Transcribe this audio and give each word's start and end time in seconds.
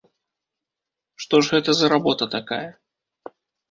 Што 1.25 1.35
ж 1.45 1.57
гэта 1.57 1.71
за 1.83 1.93
работа 1.97 2.33
такая? 2.41 2.67